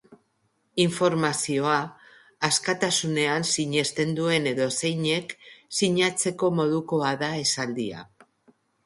Informazioa 0.83 1.73
askatasunean 2.47 3.45
sinesten 3.55 4.15
duen 4.21 4.47
edozeinek 4.53 5.37
sinatzeko 5.81 6.51
modukoa 6.61 7.13
da 7.21 7.31
esaldia. 7.43 8.03